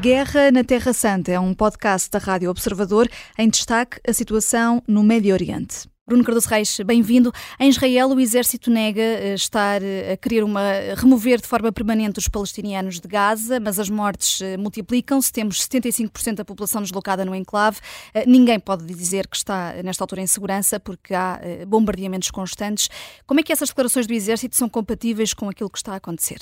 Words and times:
Guerra 0.00 0.52
na 0.52 0.62
Terra 0.62 0.92
Santa 0.92 1.32
é 1.32 1.40
um 1.40 1.52
podcast 1.52 2.08
da 2.08 2.20
Rádio 2.20 2.48
Observador 2.50 3.08
em 3.36 3.48
destaque 3.48 4.00
a 4.06 4.12
situação 4.12 4.80
no 4.86 5.02
Médio 5.02 5.34
Oriente. 5.34 5.88
Bruno 6.06 6.22
Cardoso 6.22 6.48
Reis, 6.48 6.78
bem-vindo. 6.86 7.32
Em 7.58 7.68
Israel, 7.68 8.10
o 8.10 8.20
exército 8.20 8.70
nega 8.70 9.02
eh, 9.02 9.34
estar 9.34 9.82
eh, 9.82 10.12
a 10.12 10.16
querer 10.16 10.44
uma, 10.44 10.62
remover 10.96 11.40
de 11.40 11.48
forma 11.48 11.72
permanente 11.72 12.20
os 12.20 12.28
palestinianos 12.28 13.00
de 13.00 13.08
Gaza, 13.08 13.58
mas 13.58 13.80
as 13.80 13.90
mortes 13.90 14.40
eh, 14.40 14.56
multiplicam-se. 14.56 15.32
Temos 15.32 15.60
75% 15.68 16.36
da 16.36 16.44
população 16.44 16.80
deslocada 16.80 17.24
no 17.24 17.34
enclave. 17.34 17.80
Ninguém 18.24 18.60
pode 18.60 18.86
dizer 18.86 19.26
que 19.26 19.36
está, 19.36 19.74
nesta 19.82 20.04
altura, 20.04 20.22
em 20.22 20.28
segurança, 20.28 20.78
porque 20.78 21.12
há 21.12 21.40
bombardeamentos 21.66 22.30
constantes. 22.30 22.88
Como 23.26 23.40
é 23.40 23.42
que 23.42 23.52
essas 23.52 23.68
declarações 23.68 24.06
do 24.06 24.14
exército 24.14 24.54
são 24.54 24.68
compatíveis 24.68 25.34
com 25.34 25.48
aquilo 25.48 25.68
que 25.68 25.78
está 25.78 25.94
a 25.94 25.96
acontecer? 25.96 26.38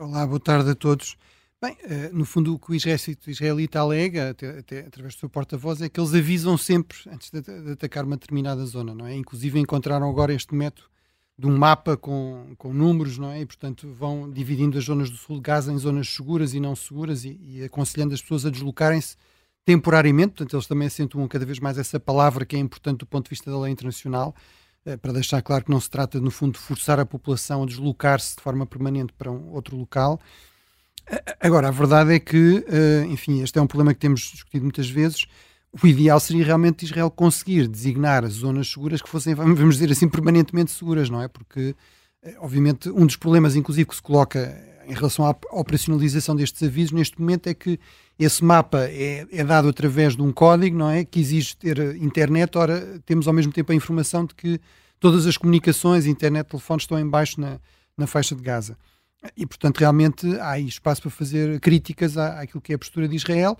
Olá, 0.00 0.26
boa 0.26 0.40
tarde 0.40 0.70
a 0.70 0.74
todos. 0.74 1.16
Bem, 1.62 1.74
uh, 1.74 2.16
no 2.16 2.24
fundo, 2.24 2.54
o 2.54 2.58
que 2.58 2.70
o 2.70 2.74
exército 2.74 3.28
israelita 3.28 3.80
alega, 3.80 4.30
até, 4.30 4.60
até 4.60 4.78
através 4.80 5.14
do 5.14 5.20
seu 5.20 5.28
porta-voz, 5.28 5.82
é 5.82 5.90
que 5.90 6.00
eles 6.00 6.14
avisam 6.14 6.56
sempre 6.56 6.96
antes 7.06 7.30
de, 7.30 7.42
de, 7.42 7.72
atacar 7.72 8.06
uma 8.06 8.16
determinada 8.16 8.64
zona, 8.64 8.94
não 8.94 9.06
é? 9.06 9.14
Inclusive 9.14 9.60
encontraram 9.60 10.08
agora 10.08 10.32
este 10.32 10.54
método 10.54 10.88
de 11.38 11.46
um 11.46 11.58
mapa 11.58 11.98
com, 11.98 12.54
com 12.56 12.72
números, 12.72 13.18
não 13.18 13.30
é? 13.30 13.42
E, 13.42 13.46
portanto, 13.46 13.92
vão 13.92 14.30
dividindo 14.30 14.78
as 14.78 14.84
zonas 14.84 15.10
do 15.10 15.18
sul 15.18 15.36
de 15.36 15.42
Gaza 15.42 15.70
em 15.70 15.76
zonas 15.76 16.08
seguras 16.08 16.54
e 16.54 16.60
não 16.60 16.74
seguras 16.74 17.26
e, 17.26 17.38
e 17.42 17.62
aconselhando 17.62 18.14
as 18.14 18.22
pessoas 18.22 18.46
a 18.46 18.50
deslocarem-se 18.50 19.16
temporariamente. 19.62 20.32
Portanto, 20.36 20.56
eles 20.56 20.66
também 20.66 20.88
acentuam 20.88 21.28
cada 21.28 21.44
vez 21.44 21.58
mais 21.58 21.76
essa 21.76 22.00
palavra 22.00 22.46
que 22.46 22.56
é 22.56 22.58
importante 22.58 23.00
do 23.00 23.06
ponto 23.06 23.24
de 23.24 23.30
vista 23.30 23.50
da 23.50 23.60
lei 23.60 23.70
internacional, 23.70 24.34
uh, 24.86 24.96
para 24.96 25.12
deixar 25.12 25.42
claro 25.42 25.62
que 25.66 25.70
não 25.70 25.80
se 25.80 25.90
trata, 25.90 26.18
no 26.18 26.30
fundo, 26.30 26.54
de 26.54 26.60
forçar 26.60 26.98
a 26.98 27.04
população 27.04 27.64
a 27.64 27.66
deslocar-se 27.66 28.36
de 28.36 28.42
forma 28.42 28.64
permanente 28.64 29.12
para 29.12 29.30
um 29.30 29.50
outro 29.50 29.76
local. 29.76 30.18
Agora, 31.40 31.68
a 31.68 31.70
verdade 31.70 32.14
é 32.14 32.20
que, 32.20 32.64
eh, 32.68 33.06
enfim, 33.08 33.42
este 33.42 33.58
é 33.58 33.62
um 33.62 33.66
problema 33.66 33.92
que 33.92 34.00
temos 34.00 34.20
discutido 34.20 34.64
muitas 34.64 34.88
vezes. 34.88 35.26
O 35.82 35.86
ideal 35.86 36.20
seria 36.20 36.44
realmente 36.44 36.84
Israel 36.84 37.10
conseguir 37.10 37.66
designar 37.66 38.26
zonas 38.28 38.68
seguras 38.68 39.02
que 39.02 39.08
fossem, 39.08 39.34
vamos 39.34 39.76
dizer 39.76 39.90
assim, 39.90 40.08
permanentemente 40.08 40.70
seguras, 40.70 41.10
não 41.10 41.22
é? 41.22 41.28
Porque, 41.28 41.74
eh, 42.22 42.36
obviamente, 42.38 42.88
um 42.90 43.06
dos 43.06 43.16
problemas, 43.16 43.56
inclusive, 43.56 43.88
que 43.88 43.96
se 43.96 44.02
coloca 44.02 44.56
em 44.86 44.94
relação 44.94 45.24
à 45.24 45.36
operacionalização 45.52 46.34
destes 46.34 46.62
avisos 46.62 46.92
neste 46.92 47.20
momento 47.20 47.46
é 47.46 47.54
que 47.54 47.78
esse 48.18 48.44
mapa 48.44 48.80
é, 48.80 49.26
é, 49.30 49.44
dado 49.44 49.68
através 49.68 50.16
de 50.16 50.22
um 50.22 50.32
código, 50.32 50.76
não 50.76 50.90
é? 50.90 51.04
Que 51.04 51.20
exige 51.20 51.56
ter 51.56 51.96
internet. 51.96 52.58
Ora, 52.58 53.00
temos 53.06 53.26
ao 53.26 53.32
mesmo 53.32 53.52
tempo 53.52 53.72
a 53.72 53.74
informação 53.74 54.24
de 54.24 54.34
que 54.34 54.60
todas 54.98 55.26
as 55.26 55.36
comunicações, 55.36 56.06
internet, 56.06 56.48
telefones 56.48 56.82
estão 56.82 56.98
em 56.98 57.08
baixo 57.08 57.40
na, 57.40 57.58
na 57.96 58.06
faixa 58.06 58.34
de 58.34 58.42
Gaza. 58.42 58.76
E, 59.36 59.46
portanto, 59.46 59.78
realmente 59.78 60.26
há 60.38 60.50
aí 60.50 60.66
espaço 60.66 61.02
para 61.02 61.10
fazer 61.10 61.60
críticas 61.60 62.16
à, 62.16 62.40
àquilo 62.40 62.60
que 62.60 62.72
é 62.72 62.76
a 62.76 62.78
postura 62.78 63.06
de 63.06 63.16
Israel, 63.16 63.56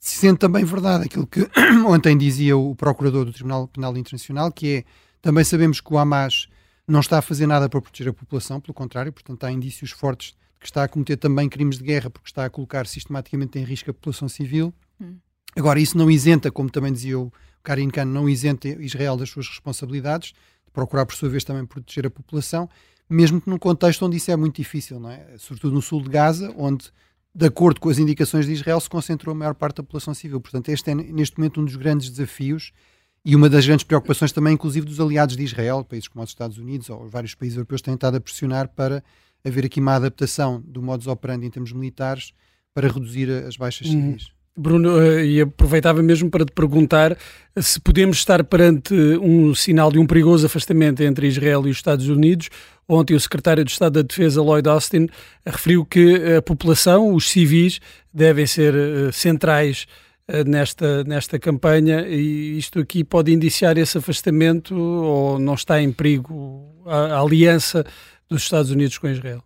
sendo 0.00 0.38
também 0.38 0.64
verdade 0.64 1.04
aquilo 1.04 1.26
que 1.26 1.48
ontem 1.86 2.16
dizia 2.16 2.56
o 2.56 2.74
procurador 2.74 3.24
do 3.24 3.32
Tribunal 3.32 3.68
Penal 3.68 3.96
Internacional, 3.96 4.50
que 4.50 4.78
é 4.78 4.84
também 5.22 5.44
sabemos 5.44 5.80
que 5.80 5.92
o 5.92 5.98
Hamas 5.98 6.48
não 6.86 7.00
está 7.00 7.18
a 7.18 7.22
fazer 7.22 7.46
nada 7.46 7.68
para 7.68 7.80
proteger 7.80 8.08
a 8.10 8.12
população, 8.12 8.60
pelo 8.60 8.74
contrário, 8.74 9.12
portanto, 9.12 9.44
há 9.44 9.52
indícios 9.52 9.90
fortes 9.90 10.32
de 10.32 10.36
que 10.60 10.66
está 10.66 10.84
a 10.84 10.88
cometer 10.88 11.16
também 11.16 11.48
crimes 11.48 11.78
de 11.78 11.84
guerra, 11.84 12.10
porque 12.10 12.28
está 12.28 12.44
a 12.44 12.50
colocar 12.50 12.86
sistematicamente 12.86 13.58
em 13.58 13.64
risco 13.64 13.90
a 13.90 13.94
população 13.94 14.28
civil. 14.28 14.74
Hum. 15.00 15.16
Agora, 15.56 15.78
isso 15.78 15.96
não 15.96 16.10
isenta, 16.10 16.50
como 16.50 16.68
também 16.70 16.92
dizia 16.92 17.18
o 17.18 17.32
Karim 17.62 17.88
Khan, 17.88 18.04
não 18.04 18.28
isenta 18.28 18.68
Israel 18.68 19.16
das 19.16 19.30
suas 19.30 19.48
responsabilidades, 19.48 20.32
de 20.66 20.70
procurar, 20.72 21.06
por 21.06 21.14
sua 21.14 21.28
vez, 21.28 21.44
também 21.44 21.64
proteger 21.64 22.06
a 22.06 22.10
população 22.10 22.68
mesmo 23.14 23.40
que 23.40 23.48
num 23.48 23.58
contexto 23.58 24.04
onde 24.04 24.16
isso 24.16 24.30
é 24.30 24.36
muito 24.36 24.56
difícil, 24.56 24.98
não 24.98 25.10
é? 25.10 25.24
Sobretudo 25.38 25.74
no 25.74 25.82
sul 25.82 26.02
de 26.02 26.08
Gaza, 26.08 26.52
onde, 26.56 26.90
de 27.34 27.46
acordo 27.46 27.80
com 27.80 27.88
as 27.88 27.98
indicações 27.98 28.46
de 28.46 28.52
Israel, 28.52 28.80
se 28.80 28.88
concentrou 28.88 29.32
a 29.32 29.38
maior 29.38 29.54
parte 29.54 29.76
da 29.76 29.82
população 29.82 30.12
civil. 30.12 30.40
Portanto, 30.40 30.68
este 30.68 30.90
é 30.90 30.94
neste 30.94 31.38
momento 31.38 31.60
um 31.60 31.64
dos 31.64 31.76
grandes 31.76 32.10
desafios 32.10 32.72
e 33.24 33.34
uma 33.34 33.48
das 33.48 33.64
grandes 33.66 33.84
preocupações 33.84 34.32
também, 34.32 34.52
inclusive, 34.52 34.84
dos 34.86 35.00
aliados 35.00 35.36
de 35.36 35.42
Israel, 35.42 35.84
países 35.84 36.08
como 36.08 36.22
os 36.22 36.30
Estados 36.30 36.58
Unidos 36.58 36.90
ou 36.90 37.08
vários 37.08 37.34
países 37.34 37.56
europeus 37.56 37.80
têm 37.80 37.94
estado 37.94 38.16
a 38.16 38.20
pressionar 38.20 38.68
para 38.68 39.02
haver 39.44 39.64
aqui 39.64 39.80
uma 39.80 39.94
adaptação 39.94 40.60
do 40.66 40.82
modus 40.82 41.06
operandi 41.06 41.46
em 41.46 41.50
termos 41.50 41.72
militares 41.72 42.32
para 42.74 42.88
reduzir 42.88 43.30
as 43.30 43.56
baixas 43.56 43.88
uhum. 43.88 44.12
civis. 44.12 44.32
Bruno, 44.56 45.02
eh, 45.02 45.26
e 45.26 45.40
aproveitava 45.40 46.02
mesmo 46.02 46.30
para 46.30 46.44
te 46.44 46.52
perguntar 46.52 47.16
se 47.56 47.80
podemos 47.80 48.18
estar 48.18 48.42
perante 48.44 48.94
um 49.20 49.54
sinal 49.54 49.90
de 49.90 49.98
um 49.98 50.06
perigoso 50.06 50.46
afastamento 50.46 51.02
entre 51.02 51.26
Israel 51.26 51.66
e 51.66 51.70
os 51.70 51.76
Estados 51.76 52.08
Unidos. 52.08 52.50
Ontem 52.88 53.14
o 53.14 53.20
secretário 53.20 53.64
de 53.64 53.72
Estado 53.72 53.94
da 53.94 54.02
Defesa, 54.02 54.42
Lloyd 54.42 54.68
Austin, 54.68 55.08
referiu 55.44 55.84
que 55.84 56.36
a 56.36 56.42
população, 56.42 57.14
os 57.14 57.30
civis, 57.30 57.80
devem 58.12 58.46
ser 58.46 58.74
eh, 58.74 59.12
centrais 59.12 59.86
eh, 60.28 60.44
nesta, 60.44 61.02
nesta 61.04 61.38
campanha 61.38 62.06
e 62.06 62.56
isto 62.56 62.78
aqui 62.78 63.02
pode 63.02 63.32
indiciar 63.32 63.76
esse 63.76 63.98
afastamento 63.98 64.74
ou 64.74 65.38
não 65.38 65.54
está 65.54 65.82
em 65.82 65.92
perigo 65.92 66.82
a, 66.86 67.16
a 67.16 67.20
aliança 67.20 67.84
dos 68.28 68.42
Estados 68.42 68.70
Unidos 68.70 68.98
com 68.98 69.08
Israel? 69.08 69.42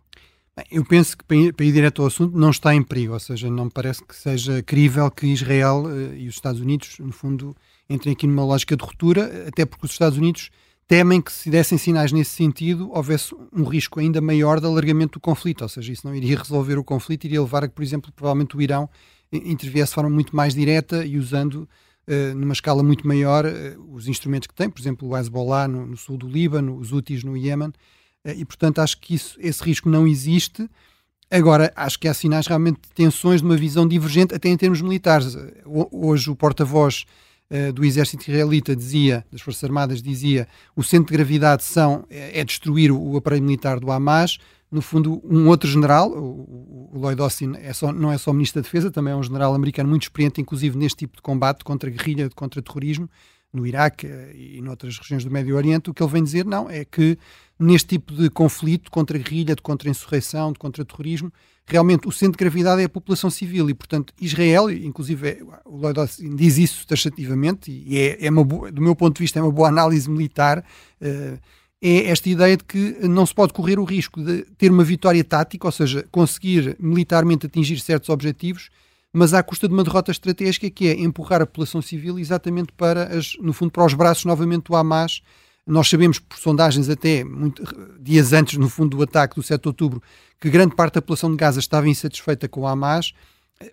Eu 0.71 0.83
penso 0.85 1.17
que, 1.17 1.23
para 1.23 1.65
ir 1.65 1.71
direto 1.71 2.01
ao 2.01 2.07
assunto, 2.07 2.37
não 2.37 2.49
está 2.49 2.73
em 2.73 2.81
perigo, 2.81 3.13
ou 3.13 3.19
seja, 3.19 3.49
não 3.49 3.69
parece 3.69 4.03
que 4.03 4.15
seja 4.15 4.61
crível 4.63 5.09
que 5.11 5.27
Israel 5.27 5.83
uh, 5.83 6.15
e 6.15 6.27
os 6.27 6.35
Estados 6.35 6.59
Unidos, 6.61 6.97
no 6.99 7.11
fundo, 7.11 7.55
entrem 7.89 8.13
aqui 8.13 8.25
numa 8.25 8.43
lógica 8.43 8.75
de 8.75 8.83
ruptura, 8.83 9.47
até 9.47 9.65
porque 9.65 9.85
os 9.85 9.91
Estados 9.91 10.17
Unidos 10.17 10.49
temem 10.87 11.21
que, 11.21 11.31
se 11.31 11.49
dessem 11.49 11.77
sinais 11.77 12.11
nesse 12.11 12.31
sentido, 12.31 12.89
houvesse 12.91 13.35
um 13.53 13.63
risco 13.63 13.99
ainda 13.99 14.19
maior 14.19 14.59
de 14.59 14.65
alargamento 14.65 15.19
do 15.19 15.21
conflito, 15.21 15.61
ou 15.61 15.69
seja, 15.69 15.91
isso 15.93 16.07
não 16.07 16.15
iria 16.15 16.37
resolver 16.37 16.77
o 16.77 16.83
conflito, 16.83 17.25
iria 17.25 17.41
levar 17.41 17.63
a 17.63 17.67
que, 17.67 17.75
por 17.75 17.83
exemplo, 17.83 18.11
provavelmente 18.11 18.57
o 18.57 18.61
Irão 18.61 18.89
interviesse 19.31 19.91
de 19.91 19.95
forma 19.95 20.09
muito 20.09 20.35
mais 20.35 20.55
direta 20.55 21.05
e 21.05 21.17
usando 21.17 21.69
uh, 22.07 22.35
numa 22.35 22.53
escala 22.53 22.81
muito 22.81 23.07
maior 23.07 23.45
os 23.91 24.07
instrumentos 24.07 24.47
que 24.47 24.53
tem, 24.55 24.69
por 24.69 24.81
exemplo, 24.81 25.07
o 25.07 25.15
Hezbollah 25.15 25.67
no, 25.67 25.85
no 25.85 25.95
sul 25.97 26.17
do 26.17 26.27
Líbano, 26.27 26.75
os 26.77 26.91
Houthis 26.91 27.23
no 27.23 27.37
Iémen, 27.37 27.69
eh, 27.69 27.71
e, 28.25 28.43
portanto, 28.45 28.79
acho 28.79 28.99
que 28.99 29.15
isso, 29.15 29.37
esse 29.39 29.63
risco 29.63 29.89
não 29.89 30.07
existe. 30.07 30.69
Agora, 31.31 31.71
acho 31.75 31.99
que 31.99 32.07
há 32.07 32.13
sinais 32.13 32.47
realmente 32.47 32.79
de 32.81 32.89
tensões 32.89 33.41
de 33.41 33.45
uma 33.45 33.55
visão 33.55 33.87
divergente, 33.87 34.33
até 34.33 34.49
em 34.49 34.57
termos 34.57 34.81
militares. 34.81 35.37
Hoje, 35.65 36.29
o 36.29 36.35
porta-voz 36.35 37.05
uh, 37.51 37.71
do 37.71 37.85
exército 37.85 38.29
israelita 38.29 38.75
dizia, 38.75 39.23
das 39.31 39.41
Forças 39.41 39.63
Armadas, 39.63 40.01
dizia 40.01 40.47
o 40.75 40.83
centro 40.83 41.11
de 41.11 41.13
gravidade 41.13 41.63
são, 41.63 42.05
é, 42.09 42.39
é 42.39 42.43
destruir 42.43 42.91
o, 42.91 42.99
o 42.99 43.17
aparelho 43.17 43.43
militar 43.43 43.79
do 43.79 43.91
Hamas. 43.91 44.39
No 44.71 44.81
fundo, 44.81 45.21
um 45.23 45.47
outro 45.47 45.69
general, 45.69 46.11
o, 46.11 46.89
o 46.93 46.99
Lloyd 46.99 47.21
Austin, 47.21 47.53
é 47.57 47.73
só, 47.73 47.91
não 47.91 48.11
é 48.11 48.17
só 48.17 48.33
ministro 48.33 48.61
da 48.61 48.65
Defesa, 48.65 48.91
também 48.91 49.13
é 49.13 49.15
um 49.15 49.23
general 49.23 49.53
americano 49.53 49.89
muito 49.89 50.03
experiente, 50.03 50.41
inclusive 50.41 50.77
neste 50.77 50.97
tipo 50.97 51.15
de 51.15 51.21
combate 51.21 51.63
contra 51.63 51.89
guerrilha, 51.89 52.29
contra 52.35 52.61
terrorismo, 52.61 53.09
no 53.51 53.65
Iraque 53.65 54.07
e 54.35 54.61
noutras 54.61 54.97
regiões 54.99 55.23
do 55.23 55.31
Médio 55.31 55.55
Oriente. 55.55 55.89
O 55.89 55.93
que 55.93 56.03
ele 56.03 56.11
vem 56.11 56.23
dizer, 56.23 56.45
não, 56.45 56.69
é 56.69 56.85
que 56.85 57.17
neste 57.59 57.89
tipo 57.89 58.13
de 58.13 58.29
conflito 58.29 58.89
contra 58.89 59.17
guerrilha, 59.17 59.53
de 59.53 59.61
contra-insurreição, 59.61 60.53
de 60.53 60.59
contra-terrorismo, 60.59 61.31
realmente 61.67 62.07
o 62.07 62.11
centro 62.11 62.37
de 62.37 62.37
gravidade 62.37 62.81
é 62.81 62.85
a 62.85 62.89
população 62.89 63.29
civil 63.29 63.69
e, 63.69 63.73
portanto, 63.73 64.13
Israel, 64.19 64.71
inclusive 64.71 65.29
é, 65.29 65.39
o 65.65 65.77
Lloyd 65.77 65.99
Austin 65.99 66.35
diz 66.35 66.57
isso 66.57 66.87
taxativamente 66.87 67.69
e 67.69 67.97
é, 67.97 68.25
é 68.25 68.29
uma 68.29 68.43
boa, 68.43 68.71
do 68.71 68.81
meu 68.81 68.95
ponto 68.95 69.15
de 69.15 69.23
vista 69.23 69.37
é 69.37 69.41
uma 69.41 69.51
boa 69.51 69.67
análise 69.67 70.09
militar, 70.09 70.65
uh, 71.01 71.39
é 71.81 72.07
esta 72.07 72.27
ideia 72.27 72.57
de 72.57 72.63
que 72.63 73.07
não 73.07 73.25
se 73.25 73.33
pode 73.33 73.53
correr 73.53 73.79
o 73.79 73.83
risco 73.83 74.21
de 74.21 74.43
ter 74.57 74.71
uma 74.71 74.83
vitória 74.83 75.23
tática, 75.23 75.67
ou 75.67 75.71
seja, 75.71 76.05
conseguir 76.11 76.75
militarmente 76.79 77.45
atingir 77.45 77.79
certos 77.79 78.09
objetivos, 78.09 78.69
mas 79.13 79.33
à 79.33 79.41
custa 79.41 79.67
de 79.67 79.73
uma 79.73 79.83
derrota 79.83 80.11
estratégica 80.11 80.69
que 80.69 80.87
é 80.87 80.99
empurrar 80.99 81.41
a 81.41 81.45
população 81.45 81.81
civil 81.81 82.19
exatamente 82.19 82.71
para, 82.73 83.17
as, 83.17 83.35
no 83.39 83.53
fundo, 83.53 83.71
para 83.71 83.85
os 83.85 83.93
braços 83.93 84.25
novamente 84.25 84.65
do 84.65 84.75
Hamas, 84.75 85.21
nós 85.69 85.87
sabemos 85.87 86.17
por 86.19 86.37
sondagens 86.37 86.89
até 86.89 87.23
muito, 87.23 87.63
dias 87.99 88.33
antes, 88.33 88.57
no 88.57 88.67
fundo, 88.67 88.97
do 88.97 89.03
ataque 89.03 89.35
do 89.35 89.43
7 89.43 89.61
de 89.61 89.67
outubro, 89.67 90.01
que 90.39 90.49
grande 90.49 90.75
parte 90.75 90.95
da 90.95 91.01
população 91.01 91.29
de 91.29 91.37
Gaza 91.37 91.59
estava 91.59 91.87
insatisfeita 91.87 92.47
com 92.47 92.61
o 92.61 92.67
Hamas. 92.67 93.13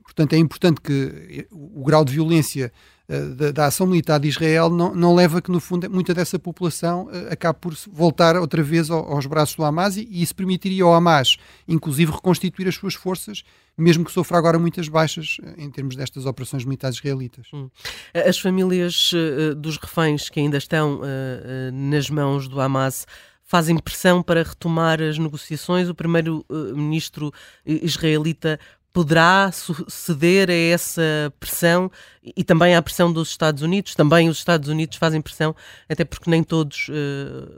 Portanto, 0.02 0.32
é 0.32 0.38
importante 0.38 0.80
que 0.80 1.46
o 1.50 1.84
grau 1.84 2.04
de 2.04 2.12
violência 2.12 2.72
uh, 3.08 3.34
da, 3.34 3.52
da, 3.52 3.66
ação 3.66 3.86
militar 3.86 4.18
de 4.18 4.28
Israel 4.28 4.68
não, 4.68 4.94
não 4.94 5.14
leva 5.14 5.40
que, 5.40 5.50
no 5.50 5.60
fundo, 5.60 5.88
muita 5.90 6.12
dessa 6.12 6.38
população 6.38 7.06
uh, 7.06 7.32
acabe 7.32 7.58
por 7.60 7.74
voltar 7.92 8.36
outra 8.36 8.62
vez 8.62 8.90
ao, 8.90 9.12
aos 9.12 9.26
braços 9.26 9.54
do 9.54 9.64
Hamas 9.64 9.96
e, 9.96 10.08
e 10.10 10.22
isso 10.22 10.34
permitiria 10.34 10.84
ao 10.84 10.92
Hamas, 10.92 11.36
inclusive, 11.68 12.12
reconstituir 12.12 12.66
as 12.66 12.74
suas 12.74 12.94
forças 12.94 13.44
mesmo 13.76 14.04
que 14.04 14.12
sofra 14.12 14.38
agora 14.38 14.58
muitas 14.58 14.88
baixas 14.88 15.36
eh, 15.42 15.54
em 15.58 15.70
termos 15.70 15.94
destas 15.96 16.24
operações 16.24 16.64
militares 16.64 16.96
israelitas. 16.96 17.46
Hum. 17.52 17.68
As 18.14 18.38
famílias 18.38 19.12
uh, 19.12 19.54
dos 19.54 19.76
reféns 19.76 20.30
que 20.30 20.40
ainda 20.40 20.56
estão 20.56 20.96
uh, 20.96 21.00
uh, 21.00 21.72
nas 21.72 22.08
mãos 22.08 22.48
do 22.48 22.60
Hamas 22.60 23.06
fazem 23.42 23.78
pressão 23.78 24.22
para 24.22 24.42
retomar 24.42 25.00
as 25.00 25.18
negociações. 25.18 25.88
O 25.88 25.94
primeiro-ministro 25.94 27.32
israelita 27.64 28.58
poderá 28.96 29.50
ceder 29.88 30.48
a 30.48 30.54
essa 30.54 31.30
pressão 31.38 31.92
e 32.24 32.42
também 32.42 32.74
à 32.74 32.80
pressão 32.80 33.12
dos 33.12 33.28
Estados 33.28 33.60
Unidos. 33.60 33.94
Também 33.94 34.30
os 34.30 34.38
Estados 34.38 34.70
Unidos 34.70 34.96
fazem 34.96 35.20
pressão, 35.20 35.54
até 35.86 36.02
porque 36.02 36.30
nem 36.30 36.42
todos 36.42 36.86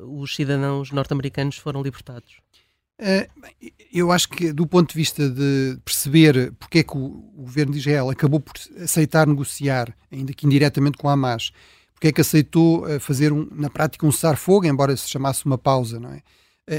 os 0.09 0.35
cidadãos 0.35 0.91
norte-americanos 0.91 1.57
foram 1.57 1.81
libertados. 1.81 2.41
eu 3.93 4.11
acho 4.11 4.29
que, 4.31 4.53
do 4.53 4.67
ponto 4.67 4.89
de 4.89 4.97
vista 4.97 5.31
de 5.31 5.79
perceber 5.85 6.53
porque 6.59 6.81
é 6.81 6.83
que 6.83 6.97
o, 6.97 7.05
o 7.37 7.43
governo 7.45 7.73
de 7.73 7.79
Israel 7.79 8.11
acabou 8.11 8.41
por 8.41 8.55
aceitar 8.83 9.25
negociar, 9.25 9.95
ainda 10.11 10.33
que 10.33 10.45
indiretamente 10.45 10.99
com 10.99 11.09
Hamas, 11.09 11.53
porque 11.95 12.09
é 12.09 12.13
que 12.13 12.21
aceitou 12.21 12.85
fazer, 12.99 13.33
um, 13.33 13.47
na 13.53 13.71
prática, 13.71 14.05
um 14.05 14.11
cessar-fogo, 14.11 14.67
embora 14.67 14.97
se 14.97 15.09
chamasse 15.09 15.47
uma 15.47 15.57
pausa, 15.57 16.01
não 16.01 16.11
é? 16.11 16.21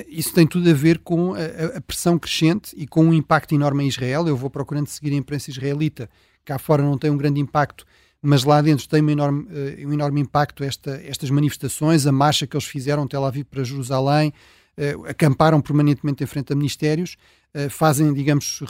Isso 0.08 0.34
tem 0.34 0.46
tudo 0.46 0.70
a 0.70 0.74
ver 0.74 1.00
com 1.00 1.34
a, 1.34 1.78
a, 1.78 1.82
pressão 1.82 2.20
crescente 2.20 2.74
e 2.78 2.86
com 2.86 3.06
um 3.06 3.14
impacto 3.14 3.56
enorme 3.56 3.84
em 3.84 3.88
Israel. 3.88 4.28
Eu 4.28 4.38
vou 4.38 4.50
procurando 4.50 4.88
seguir 4.88 5.12
a 5.14 5.16
imprensa 5.16 5.50
israelita. 5.50 6.10
Cá 6.46 6.60
fora 6.60 6.84
não 6.84 6.98
tem 6.98 7.10
um 7.10 7.18
grande 7.18 7.40
impacto, 7.40 7.86
mas 8.22 8.44
lá 8.44 8.62
dentro 8.62 8.88
tem 8.88 9.02
um 9.02 9.10
enorme, 9.10 9.48
um 9.86 9.94
enorme 9.94 10.22
impacto 10.22 10.64
esta, 10.64 11.02
estas 11.04 11.30
manifestações, 11.30 12.06
a 12.06 12.12
marcha 12.12 12.46
que 12.46 12.56
eles 12.56 12.66
fizeram 12.66 13.04
de 13.04 13.10
Tel 13.10 13.26
Aviv 13.26 13.46
para 13.46 13.64
Jerusalém, 13.64 14.34
uh, 14.78 15.06
acamparam 15.08 15.62
permanentemente 15.62 16.24
em 16.24 16.28
frente 16.28 16.54
a 16.54 16.56
ministérios, 16.56 17.18
fazem, 17.72 18.14
digamos, 18.14 18.62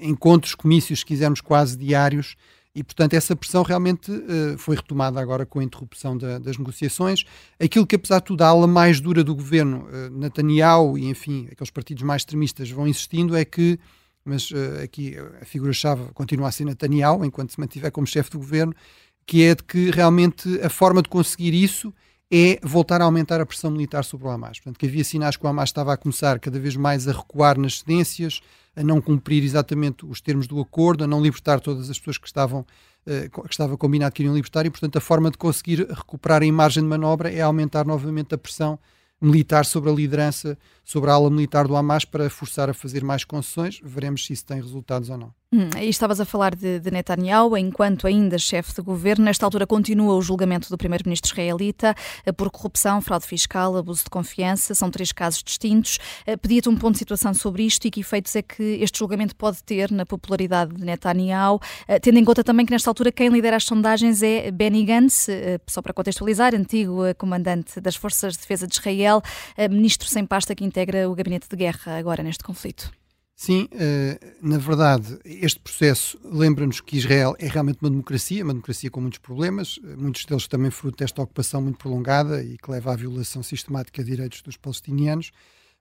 encontros, 0.00 0.54
comícios, 0.54 1.00
se 1.00 1.04
quisermos, 1.04 1.40
quase 1.40 1.76
diários, 1.76 2.36
e, 2.74 2.84
portanto, 2.84 3.14
essa 3.14 3.34
pressão 3.34 3.62
realmente 3.62 4.10
uh, 4.10 4.56
foi 4.58 4.76
retomada 4.76 5.20
agora 5.20 5.44
com 5.44 5.58
a 5.58 5.64
interrupção 5.64 6.16
da, 6.16 6.38
das 6.38 6.58
negociações. 6.58 7.24
Aquilo 7.58 7.86
que, 7.86 7.96
apesar 7.96 8.20
de 8.20 8.26
tudo, 8.26 8.42
a 8.42 8.48
ala 8.48 8.66
mais 8.66 9.00
dura 9.00 9.24
do 9.24 9.34
governo, 9.34 9.88
uh, 9.88 10.10
Netanyahu 10.10 10.96
e, 10.98 11.06
enfim, 11.06 11.48
aqueles 11.50 11.70
partidos 11.70 12.02
mais 12.02 12.22
extremistas 12.22 12.70
vão 12.70 12.86
insistindo 12.86 13.36
é 13.36 13.44
que, 13.44 13.78
mas 14.24 14.50
uh, 14.50 14.82
aqui 14.84 15.16
a 15.40 15.44
figura-chave 15.44 16.12
continua 16.14 16.48
a 16.48 16.52
ser 16.52 16.64
Netanyahu, 16.64 17.24
enquanto 17.24 17.52
se 17.52 17.60
mantiver 17.60 17.90
como 17.90 18.06
chefe 18.06 18.30
do 18.30 18.38
governo, 18.38 18.74
que 19.26 19.42
é 19.42 19.54
de 19.54 19.62
que 19.62 19.90
realmente 19.90 20.60
a 20.62 20.70
forma 20.70 21.02
de 21.02 21.08
conseguir 21.08 21.54
isso 21.54 21.92
é 22.30 22.58
voltar 22.62 23.00
a 23.00 23.04
aumentar 23.04 23.40
a 23.40 23.46
pressão 23.46 23.70
militar 23.70 24.04
sobre 24.04 24.26
o 24.26 24.30
Hamas. 24.30 24.58
Portanto, 24.58 24.78
que 24.78 24.86
havia 24.86 25.02
sinais 25.02 25.36
que 25.36 25.44
o 25.44 25.48
Hamas 25.48 25.70
estava 25.70 25.92
a 25.92 25.96
começar 25.96 26.38
cada 26.38 26.58
vez 26.58 26.76
mais 26.76 27.08
a 27.08 27.12
recuar 27.12 27.58
nas 27.58 27.78
cedências, 27.78 28.40
a 28.76 28.82
não 28.82 29.00
cumprir 29.00 29.42
exatamente 29.42 30.04
os 30.04 30.20
termos 30.20 30.46
do 30.46 30.60
acordo, 30.60 31.04
a 31.04 31.06
não 31.06 31.22
libertar 31.22 31.60
todas 31.60 31.88
as 31.88 31.98
pessoas 31.98 32.18
que 32.18 32.26
estavam 32.26 32.60
uh, 32.60 33.42
que 33.42 33.50
estava 33.50 33.76
combinado 33.76 34.14
que 34.14 34.22
iriam 34.22 34.34
libertar 34.34 34.66
e, 34.66 34.70
portanto, 34.70 34.96
a 34.96 35.00
forma 35.00 35.30
de 35.30 35.38
conseguir 35.38 35.86
recuperar 35.88 36.42
a 36.42 36.52
margem 36.52 36.82
de 36.82 36.88
manobra 36.88 37.32
é 37.32 37.40
aumentar 37.40 37.86
novamente 37.86 38.34
a 38.34 38.38
pressão 38.38 38.78
militar 39.20 39.64
sobre 39.64 39.90
a 39.90 39.92
liderança, 39.92 40.56
sobre 40.84 41.10
a 41.10 41.14
ala 41.14 41.30
militar 41.30 41.66
do 41.66 41.76
Hamas 41.76 42.04
para 42.04 42.30
forçar 42.30 42.70
a 42.70 42.74
fazer 42.74 43.02
mais 43.02 43.24
concessões. 43.24 43.80
Veremos 43.82 44.24
se 44.24 44.32
isso 44.32 44.44
tem 44.44 44.60
resultados 44.60 45.10
ou 45.10 45.18
não. 45.18 45.34
Hum, 45.50 45.70
estavas 45.80 46.20
a 46.20 46.26
falar 46.26 46.54
de, 46.54 46.78
de, 46.78 46.90
Netanyahu, 46.90 47.56
enquanto 47.56 48.06
ainda 48.06 48.36
chefe 48.36 48.74
de 48.74 48.82
governo. 48.82 49.24
Nesta 49.24 49.46
altura 49.46 49.66
continua 49.66 50.14
o 50.14 50.20
julgamento 50.20 50.68
do 50.68 50.76
primeiro-ministro 50.76 51.32
israelita 51.32 51.94
eh, 52.26 52.32
por 52.32 52.50
corrupção, 52.50 53.00
fraude 53.00 53.24
fiscal, 53.24 53.74
abuso 53.74 54.04
de 54.04 54.10
confiança. 54.10 54.74
São 54.74 54.90
três 54.90 55.10
casos 55.10 55.42
distintos. 55.42 55.98
Eh, 56.26 56.36
pedia-te 56.36 56.68
um 56.68 56.76
ponto 56.76 56.92
de 56.92 56.98
situação 56.98 57.32
sobre 57.32 57.62
isto 57.62 57.86
e 57.86 57.90
que 57.90 58.00
efeitos 58.00 58.36
é 58.36 58.42
que 58.42 58.62
este 58.62 58.98
julgamento 58.98 59.34
pode 59.34 59.64
ter 59.64 59.90
na 59.90 60.04
popularidade 60.04 60.74
de 60.74 60.84
Netanyahu, 60.84 61.60
eh, 61.88 61.98
tendo 61.98 62.18
em 62.18 62.24
conta 62.26 62.44
também 62.44 62.66
que 62.66 62.72
nesta 62.72 62.90
altura 62.90 63.10
quem 63.10 63.30
lidera 63.30 63.56
as 63.56 63.64
sondagens 63.64 64.22
é 64.22 64.50
Benny 64.50 64.84
Gantz, 64.84 65.28
só 65.66 65.80
para 65.80 65.94
contextualizar, 65.94 66.54
antigo 66.54 67.04
comandante 67.16 67.80
das 67.80 67.96
Forças 67.96 68.34
de 68.34 68.40
Defesa 68.40 68.66
de 68.66 68.74
Israel, 68.74 69.22
ministro 69.70 70.08
sem 70.08 70.26
pasta 70.26 70.54
que 70.54 70.62
integra 70.62 71.08
o 71.08 71.14
gabinete 71.14 71.48
de 71.48 71.56
guerra 71.56 71.96
agora 71.96 72.22
neste 72.22 72.44
conflito. 72.44 72.97
Sim, 73.40 73.68
uh, 73.72 74.26
na 74.42 74.58
verdade, 74.58 75.16
este 75.24 75.60
processo 75.60 76.18
lembra-nos 76.24 76.80
que 76.80 76.96
Israel 76.96 77.36
é 77.38 77.46
realmente 77.46 77.78
uma 77.80 77.88
democracia, 77.88 78.42
uma 78.42 78.52
democracia 78.52 78.90
com 78.90 79.00
muitos 79.00 79.20
problemas, 79.20 79.78
eh, 79.84 79.94
muitos 79.94 80.24
deles 80.24 80.48
também 80.48 80.72
fruto 80.72 80.98
desta 80.98 81.22
ocupação 81.22 81.62
muito 81.62 81.78
prolongada 81.78 82.42
e 82.42 82.58
que 82.58 82.68
leva 82.68 82.92
à 82.92 82.96
violação 82.96 83.40
sistemática 83.40 84.02
de 84.02 84.10
direitos 84.10 84.42
dos 84.42 84.56
palestinianos, 84.56 85.30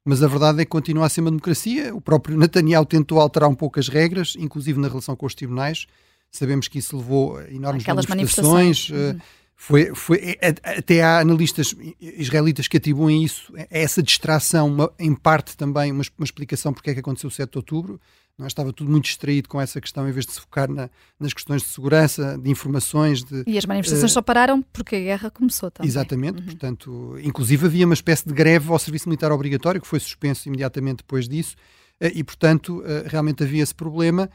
mas 0.06 0.22
a 0.22 0.28
verdade 0.28 0.62
é 0.62 0.66
que 0.66 0.70
continua 0.70 1.08
a 1.08 1.10
ser 1.10 1.22
uma 1.22 1.32
democracia. 1.32 1.96
O 1.96 2.00
próprio 2.00 2.38
Netanyahu 2.38 2.86
tentou 2.86 3.20
alterar 3.20 3.50
um 3.50 3.56
pouco 3.56 3.80
as 3.80 3.88
regras, 3.88 4.36
inclusive 4.38 4.80
na 4.80 4.88
relação 4.88 5.16
com 5.16 5.26
os 5.26 5.34
tribunais. 5.34 5.88
Sabemos 6.30 6.68
que 6.68 6.78
isso 6.78 6.96
levou 6.96 7.38
a 7.38 7.50
enormes 7.50 7.82
Aquelas 7.82 8.06
manifestações. 8.06 8.92
manifestações 8.92 9.16
uh, 9.16 9.47
foi, 9.60 9.94
foi, 9.96 10.38
é, 10.40 10.50
é, 10.50 10.78
até 10.78 11.02
há 11.02 11.20
analistas 11.20 11.76
israelitas 12.00 12.68
que 12.68 12.78
atribuem 12.78 13.24
isso, 13.24 13.52
a 13.58 13.66
essa 13.72 14.04
distração, 14.04 14.68
uma, 14.68 14.94
em 15.00 15.16
parte 15.16 15.58
também, 15.58 15.92
uma, 15.92 16.04
uma, 16.16 16.24
explicação 16.24 16.72
porque 16.72 16.92
é 16.92 16.94
que 16.94 17.00
aconteceu 17.00 17.28
o 17.28 17.32
7 17.32 17.52
de 17.52 17.58
outubro. 17.58 18.00
Não 18.38 18.46
é? 18.46 18.48
estava 18.48 18.72
tudo 18.72 18.92
muito 18.92 19.06
distraído 19.06 19.50
com 19.50 19.60
essa 19.60 19.82
questão, 19.82 20.08
em 20.08 20.12
vez 20.12 20.28
de 20.28 20.34
se 20.34 20.42
focar 20.42 20.70
na, 20.70 20.92
nas 21.20 21.34
questões 21.34 21.64
de 21.64 21.70
segurança, 21.70 22.38
de 22.38 22.52
informações. 22.52 23.24
De, 23.24 23.44
e 23.48 23.58
as 23.58 23.66
manifestações 23.66 24.12
uh, 24.12 24.14
só 24.14 24.22
pararam 24.22 24.62
porque 24.62 24.96
a 24.96 25.00
guerra 25.00 25.32
começou 25.32 25.72
também. 25.72 25.90
Exatamente, 25.90 26.38
uhum. 26.38 26.46
portanto, 26.46 27.18
inclusive 27.24 27.66
havia 27.66 27.86
uma 27.88 27.96
espécie 27.96 28.28
de 28.28 28.36
greve 28.36 28.72
ao 28.72 28.78
serviço 28.78 29.10
militar 29.10 29.32
obrigatório, 29.32 29.82
que 29.82 29.88
foi 29.88 30.00
suspenso 30.00 30.48
imediatamente 30.48 30.98
depois 30.98 31.28
disso, 31.28 31.56
uh, 32.00 32.12
e 32.14 32.24
portanto, 32.24 32.82
uh, 32.82 33.08
realmente 33.08 33.44
havia 33.44 33.64
esse 33.64 33.74
problema. 33.74 34.30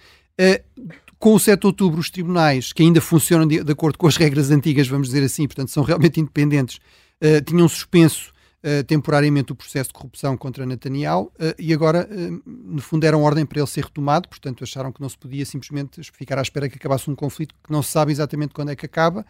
Com 1.22 1.34
o 1.34 1.38
7 1.38 1.60
de 1.60 1.66
outubro, 1.69 2.00
os 2.00 2.10
tribunais, 2.10 2.72
que 2.72 2.82
ainda 2.82 3.00
funcionam 3.00 3.46
de, 3.46 3.62
de, 3.62 3.72
acordo 3.72 3.96
com 3.96 4.08
as 4.08 4.16
regras 4.16 4.50
antigas, 4.50 4.88
vamos 4.88 5.06
dizer 5.06 5.22
assim, 5.22 5.46
portanto 5.46 5.70
são 5.70 5.84
realmente 5.84 6.19
independentes, 6.19 6.80
uh, 7.22 7.40
tinham 7.46 7.69
suspenso 7.69 8.32
uh, 8.64 8.82
temporariamente 8.82 9.52
o 9.52 9.54
processo 9.54 9.90
de 9.90 9.94
corrupção 9.94 10.36
contra 10.36 10.66
Netanyahu 10.66 11.26
uh, 11.26 11.54
e 11.60 11.72
agora, 11.72 12.08
no 12.44 12.82
fundo, 12.82 13.02
deram 13.02 13.22
ordem 13.22 13.46
para 13.46 13.60
ele 13.60 13.69
ser 13.69 13.84
retomado, 13.84 14.28
portanto 14.28 14.64
acharam 14.64 14.90
que 14.90 15.00
não 15.00 15.08
se 15.08 15.16
podia 15.16 15.46
simplesmente 15.46 16.02
ficar 16.12 16.40
à 16.40 16.42
espera 16.42 16.69
que 16.69 16.74
acabasse 16.74 17.08
um 17.08 17.14
conflito 17.14 17.54
que 17.62 17.70
não 17.70 17.84
se 17.84 17.92
sabe 17.92 18.10
exatamente 18.10 18.52
quando 18.52 18.70
é 18.70 18.74
que 18.74 18.84
acaba. 18.84 19.24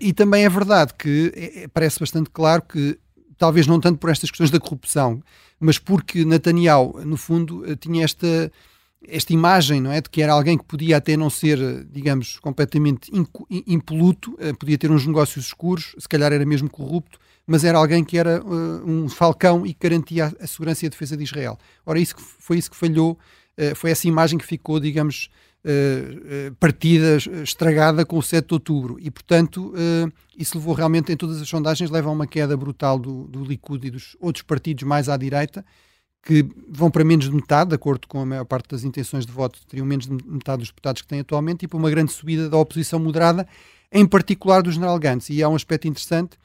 e 0.00 0.14
também 0.14 0.46
é 0.46 0.48
verdade 0.48 0.94
que 0.94 1.30
é, 1.36 1.64
é, 1.64 1.68
parece 1.68 2.00
bastante 2.00 2.30
claro 2.30 2.62
que, 2.62 2.98
talvez 3.36 3.66
não 3.66 3.78
tanto 3.78 3.98
por 3.98 4.08
estas 4.08 4.30
questões 4.30 4.50
da 4.50 4.58
corrupção, 4.58 5.22
mas 5.60 5.78
porque 5.78 6.24
Netanyahu, 6.24 7.04
no 7.04 7.18
fundo, 7.18 7.76
tinha 7.76 8.02
esta 8.02 8.50
esta 9.08 9.32
imagem, 9.32 9.80
não 9.80 9.90
é, 9.90 10.00
de 10.00 10.08
que 10.08 10.22
era 10.22 10.32
alguém 10.32 10.56
que 10.56 10.64
podia 10.64 10.96
até 10.96 11.16
não 11.16 11.28
ser, 11.28 11.58
digamos, 11.90 12.38
completamente 12.38 13.10
impoluto, 13.66 14.36
eh, 14.38 14.52
podia 14.52 14.78
ter 14.78 14.90
uns 14.90 15.06
negócios 15.06 15.46
escuros, 15.46 15.94
se 15.98 16.08
calhar 16.08 16.32
era 16.32 16.44
mesmo 16.46 16.70
corrupto, 16.70 17.18
mas 17.46 17.64
era 17.64 17.78
alguém 17.78 18.04
que 18.04 18.16
era 18.16 18.42
uh, 18.42 18.88
um 18.88 19.08
falcão 19.08 19.66
e 19.66 19.74
que 19.74 19.88
garantia 19.88 20.32
a, 20.40 20.46
segurança 20.46 20.84
e 20.84 20.86
a 20.86 20.90
defesa 20.90 21.16
de 21.16 21.24
Israel. 21.24 21.58
Ora, 21.84 21.98
isso 21.98 22.14
que, 22.14 22.22
foi 22.22 22.58
isso 22.58 22.70
que 22.70 22.76
falhou, 22.76 23.18
uh, 23.58 23.74
foi 23.74 23.90
essa 23.90 24.06
imagem 24.06 24.38
que 24.38 24.46
ficou, 24.46 24.78
digamos, 24.78 25.28
uh, 25.64 26.54
partida, 26.60 27.16
estragada 27.42 28.06
com 28.06 28.16
o 28.16 28.22
7 28.22 28.46
de 28.46 28.54
outubro. 28.54 28.96
E, 29.00 29.10
portanto, 29.10 29.74
isso 30.38 30.56
levou 30.56 30.74
realmente, 30.74 31.12
em 31.12 31.16
todas 31.16 31.40
as 31.40 31.48
sondagens, 31.48 31.90
leva 31.90 32.08
a 32.08 32.12
uma 32.12 32.26
queda 32.26 32.56
brutal 32.56 32.98
do, 32.98 33.24
do 33.24 33.44
Likud 33.44 33.86
e 33.86 33.90
dos 33.90 34.16
outros 34.20 34.42
partidos 34.42 34.84
mais 34.84 35.08
à 35.08 35.16
direita, 35.16 35.64
que 36.22 36.46
vão 36.68 36.90
para 36.90 37.04
menos 37.04 37.24
de 37.24 37.34
metade, 37.34 37.70
de 37.70 37.74
acordo 37.74 38.06
com 38.06 38.20
a 38.20 38.26
maior 38.26 38.44
parte 38.44 38.68
das 38.68 38.84
intenções 38.84 39.26
de 39.26 39.32
voto, 39.32 39.58
teriam 39.68 39.84
menos 39.84 40.06
de 40.06 40.12
metade 40.24 40.60
dos 40.60 40.68
deputados 40.68 41.02
que 41.02 41.08
têm 41.08 41.20
atualmente, 41.20 41.64
e 41.64 41.68
para 41.68 41.76
uma 41.76 41.90
grande 41.90 42.12
subida 42.12 42.48
da 42.48 42.56
oposição 42.56 43.00
moderada, 43.00 43.46
em 43.90 44.06
particular 44.06 44.62
do 44.62 44.70
general 44.70 44.98
Gantz. 44.98 45.30
E 45.30 45.42
há 45.42 45.48
um 45.48 45.56
aspecto 45.56 45.88
interessante, 45.88 46.36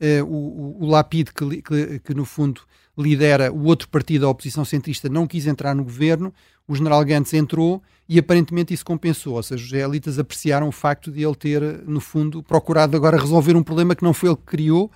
uh, 0.00 0.24
o, 0.24 0.90
o, 0.90 1.04
que, 1.04 1.62
que, 1.62 1.98
que, 1.98 2.14
no 2.14 2.24
fundo 2.24 2.62
lidera 2.96 3.52
o 3.52 3.64
outro 3.64 3.88
partido, 3.88 4.26
a 4.26 4.30
oposição 4.30 4.64
centrista, 4.64 5.08
não 5.08 5.26
quis 5.26 5.46
entrar 5.46 5.74
no 5.74 5.84
governo, 5.84 6.32
o 6.66 6.74
general 6.74 7.04
Gantz 7.04 7.34
entrou 7.34 7.82
e 8.08 8.18
aparentemente 8.18 8.72
isso 8.72 8.84
compensou, 8.84 9.34
ou 9.34 9.42
seja, 9.42 9.62
os 9.62 9.68
israelitas 9.68 10.18
apreciaram 10.18 10.68
o 10.68 10.72
facto 10.72 11.10
de 11.10 11.22
ele 11.22 11.34
ter, 11.34 11.60
no 11.86 12.00
fundo, 12.00 12.42
procurado 12.42 12.96
agora 12.96 13.20
resolver 13.20 13.54
um 13.54 13.62
problema 13.62 13.94
que 13.94 14.02
não 14.02 14.14
foi 14.14 14.30
ele 14.30 14.36
que 14.36 14.44
criou, 14.44 14.90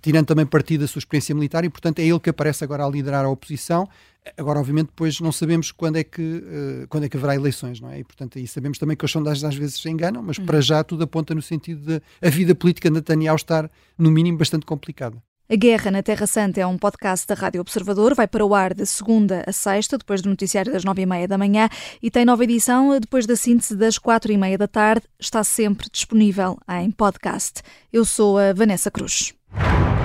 tirando 0.00 0.26
também 0.26 0.46
partido 0.46 0.80
da 0.82 0.86
sua 0.86 1.00
experiência 1.00 1.34
militar, 1.34 1.64
e 1.64 1.68
portanto 1.68 1.98
é 1.98 2.04
ele 2.04 2.20
que 2.20 2.30
aparece 2.30 2.62
agora 2.62 2.84
a 2.84 2.88
liderar 2.88 3.24
a 3.24 3.28
oposição. 3.28 3.88
Agora, 4.36 4.58
obviamente, 4.58 4.88
depois 4.88 5.20
não 5.20 5.30
sabemos 5.30 5.70
quando 5.70 5.96
é 5.96 6.04
que, 6.04 6.20
uh, 6.20 6.88
quando 6.88 7.04
é 7.04 7.08
que 7.08 7.16
haverá 7.16 7.36
eleições, 7.36 7.80
não 7.80 7.90
é? 7.90 8.00
E 8.00 8.04
portanto 8.04 8.38
aí 8.38 8.46
sabemos 8.46 8.76
também 8.78 8.96
que 8.96 9.04
as 9.04 9.10
sondagens 9.10 9.44
às 9.44 9.54
vezes 9.54 9.80
se 9.80 9.88
enganam, 9.88 10.22
mas 10.22 10.38
uhum. 10.38 10.46
para 10.46 10.60
já 10.60 10.82
tudo 10.82 11.04
aponta 11.04 11.34
no 11.34 11.42
sentido 11.42 11.86
de 11.86 12.02
a 12.20 12.28
vida 12.28 12.54
política 12.54 12.88
de 12.88 12.94
Netanyahu 12.96 13.36
estar, 13.36 13.70
no 13.96 14.10
mínimo, 14.10 14.38
bastante 14.38 14.66
complicada. 14.66 15.22
A 15.48 15.54
Guerra 15.54 15.92
na 15.92 16.02
Terra 16.02 16.26
Santa 16.26 16.60
é 16.60 16.66
um 16.66 16.76
podcast 16.76 17.24
da 17.24 17.36
Rádio 17.36 17.60
Observador. 17.60 18.16
Vai 18.16 18.26
para 18.26 18.44
o 18.44 18.52
ar 18.52 18.74
de 18.74 18.84
segunda 18.84 19.44
a 19.46 19.52
sexta, 19.52 19.96
depois 19.96 20.20
do 20.20 20.28
noticiário 20.28 20.72
das 20.72 20.84
nove 20.84 21.02
e 21.02 21.06
meia 21.06 21.28
da 21.28 21.38
manhã, 21.38 21.68
e 22.02 22.10
tem 22.10 22.24
nova 22.24 22.42
edição 22.42 22.98
depois 22.98 23.26
da 23.26 23.36
síntese 23.36 23.76
das 23.76 23.96
quatro 23.96 24.32
e 24.32 24.36
meia 24.36 24.58
da 24.58 24.66
tarde. 24.66 25.06
Está 25.20 25.44
sempre 25.44 25.86
disponível 25.88 26.58
em 26.68 26.90
podcast. 26.90 27.62
Eu 27.92 28.04
sou 28.04 28.36
a 28.38 28.52
Vanessa 28.52 28.90
Cruz. 28.90 29.35
you 29.54 29.95